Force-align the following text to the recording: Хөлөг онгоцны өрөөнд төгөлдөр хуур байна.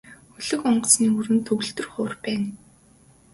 Хөлөг 0.35 0.61
онгоцны 0.69 1.05
өрөөнд 1.17 1.43
төгөлдөр 1.47 1.87
хуур 1.91 2.11
байна. 2.23 2.49